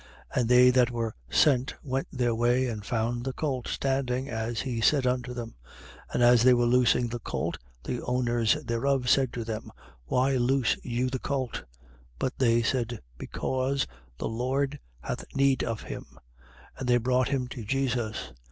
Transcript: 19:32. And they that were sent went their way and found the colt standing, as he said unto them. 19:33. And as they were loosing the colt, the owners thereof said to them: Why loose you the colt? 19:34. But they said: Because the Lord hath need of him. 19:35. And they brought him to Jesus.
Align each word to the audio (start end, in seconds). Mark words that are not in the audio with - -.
19:32. 0.35 0.39
And 0.41 0.49
they 0.49 0.69
that 0.71 0.89
were 0.89 1.13
sent 1.29 1.75
went 1.83 2.07
their 2.11 2.33
way 2.33 2.65
and 2.65 2.83
found 2.83 3.23
the 3.23 3.33
colt 3.33 3.67
standing, 3.67 4.27
as 4.29 4.61
he 4.61 4.81
said 4.81 5.05
unto 5.05 5.31
them. 5.31 5.53
19:33. 6.13 6.13
And 6.15 6.23
as 6.23 6.41
they 6.41 6.55
were 6.55 6.65
loosing 6.65 7.07
the 7.07 7.19
colt, 7.19 7.59
the 7.83 8.01
owners 8.05 8.55
thereof 8.65 9.07
said 9.07 9.31
to 9.33 9.43
them: 9.43 9.71
Why 10.07 10.37
loose 10.37 10.75
you 10.81 11.11
the 11.11 11.19
colt? 11.19 11.65
19:34. 12.13 12.13
But 12.17 12.33
they 12.39 12.63
said: 12.63 12.99
Because 13.19 13.85
the 14.17 14.27
Lord 14.27 14.79
hath 15.01 15.23
need 15.35 15.63
of 15.63 15.83
him. 15.83 16.07
19:35. 16.79 16.79
And 16.79 16.89
they 16.89 16.97
brought 16.97 17.27
him 17.27 17.47
to 17.49 17.63
Jesus. 17.63 18.33